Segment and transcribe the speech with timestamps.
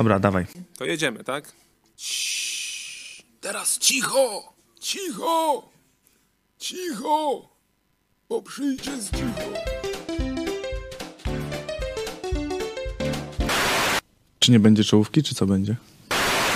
[0.00, 0.46] Dobra, dawaj.
[0.78, 1.52] To jedziemy, tak?
[1.96, 3.24] Ciii.
[3.40, 4.52] Teraz cicho!
[4.80, 5.62] Cicho!
[6.58, 7.48] Cicho!
[8.28, 9.50] Bo przyjdzie z cicho.
[14.38, 15.76] Czy nie będzie czołówki, czy co będzie?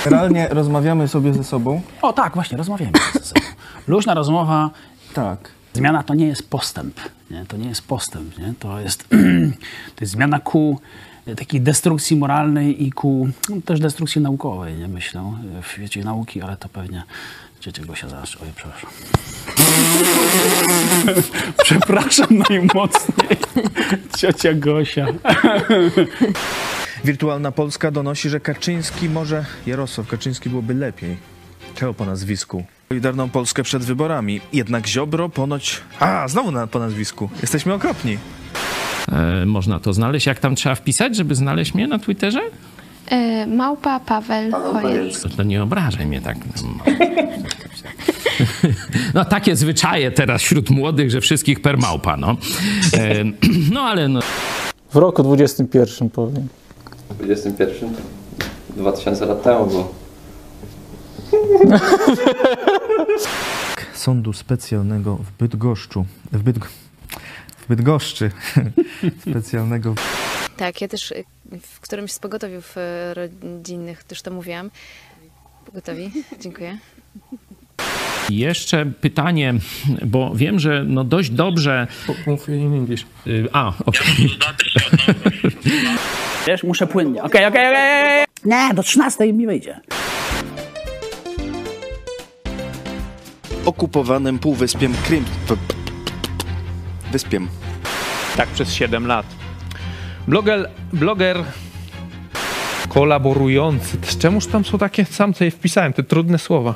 [0.04, 1.82] Generalnie rozmawiamy sobie ze sobą.
[2.02, 3.40] O tak, właśnie, rozmawiamy ze sobą.
[3.88, 4.70] Luźna rozmowa,
[5.14, 5.50] Tak.
[5.72, 7.00] zmiana to nie jest postęp.
[7.30, 7.46] Nie?
[7.46, 8.38] To nie jest postęp.
[8.38, 8.54] Nie?
[8.58, 9.08] To, jest,
[9.96, 10.80] to jest zmiana ku
[11.36, 16.57] takiej destrukcji moralnej i ku no, też destrukcji naukowej, nie myślę, w świecie nauki, ale
[16.57, 17.03] to pewnie
[17.61, 18.36] ciocia Gosia zaraz...
[18.43, 18.90] Oj, przepraszam.
[21.64, 23.36] przepraszam najmocniej.
[24.17, 25.07] Ciocia Gosia.
[27.04, 29.45] Wirtualna Polska donosi, że Kaczyński może...
[29.67, 31.17] Jarosław Kaczyński byłoby lepiej.
[31.75, 32.64] Czego po nazwisku?
[32.89, 34.41] Solidarną Polskę przed wyborami.
[34.53, 35.81] Jednak Ziobro ponoć...
[36.00, 37.31] A, znowu na, po nazwisku.
[37.42, 38.19] Jesteśmy okropni.
[39.12, 40.27] E, można to znaleźć.
[40.27, 42.41] Jak tam trzeba wpisać, żeby znaleźć mnie na Twitterze?
[43.11, 45.36] E, Małpa Paweł Chojec.
[45.36, 46.36] To, nie obrażaj mnie tak.
[49.15, 52.37] No takie zwyczaje teraz wśród młodych, że wszystkich per małpa, no.
[52.95, 53.25] E,
[53.75, 54.20] no ale no,
[54.91, 56.48] W roku 21 powiem.
[57.21, 57.95] 21?
[58.77, 59.95] 2000 lat temu było.
[63.95, 66.05] Sądu specjalnego w Bydgoszczu.
[66.33, 66.69] W, Bydg...
[67.65, 68.31] w Bydgoszczy.
[69.31, 69.95] specjalnego...
[70.57, 71.25] Tak, ja też y,
[71.62, 74.71] w którymś z pogotowiów y, rodzinnych też to mówiłam.
[75.67, 76.79] Pogotowi, dziękuję.
[78.31, 79.55] jeszcze pytanie,
[80.06, 81.87] bo wiem, że no dość dobrze...
[82.27, 83.06] Mów in English.
[83.53, 84.31] A, okej.
[86.47, 87.23] Wiesz, muszę płynnie.
[87.23, 88.25] Okej, okej, okej.
[88.45, 89.81] Nie, do 13 mi wyjdzie.
[93.65, 95.25] Okupowanym półwyspiem Krym...
[97.15, 97.48] Wyspiem.
[98.37, 99.27] Tak przez 7 lat.
[100.29, 101.45] Bloger, bloger
[102.89, 103.98] kolaborujący.
[104.19, 106.75] Czemuż tam są takie, sam sobie wpisałem, te trudne słowa.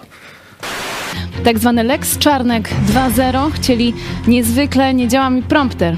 [1.45, 3.95] Tak zwany Lex Czarnek 2.0 chcieli
[4.27, 5.97] niezwykle, nie działa mi prompter.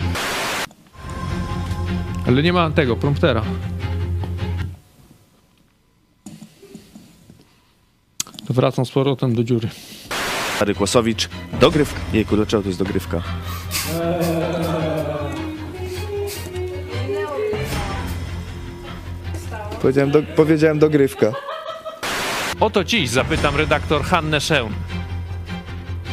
[2.26, 3.42] Ale nie ma tego, promptera.
[8.46, 9.68] To wracam z powrotem do dziury.
[10.56, 11.28] Stary Kłosowicz.
[11.60, 12.00] Dogrywka.
[12.12, 13.22] Jejku, dlaczego to jest dogrywka?
[19.82, 21.32] Powiedziałem, do, powiedziałem dogrywka.
[22.60, 24.72] Oto dziś zapytam redaktor Hannę Szeun.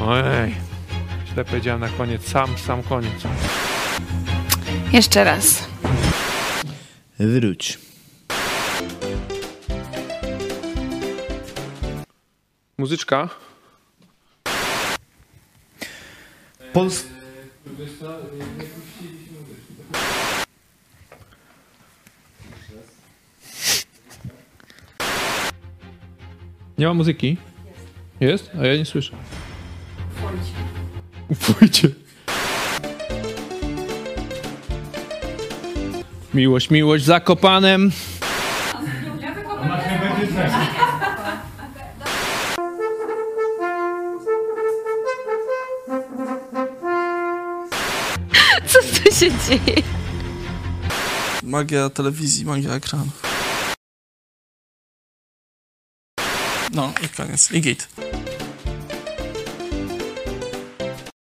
[0.01, 0.55] Ojej,
[1.33, 3.23] źle powiedziałem na koniec, sam, sam koniec.
[4.93, 5.67] Jeszcze raz.
[7.19, 7.79] Wróć.
[12.77, 13.29] Muzyczka.
[17.77, 17.91] Pols...
[26.77, 27.37] Nie ma muzyki?
[28.19, 28.51] Jest?
[28.59, 29.15] A ja nie słyszę.
[31.27, 31.89] Ufujcie.
[36.33, 37.91] Miłość, miłość w Zakopanem.
[48.71, 49.83] Co tu się dzieje?
[51.43, 53.21] Magia telewizji, magia ekranów.
[56.73, 57.51] No i koniec.
[57.51, 57.87] I git.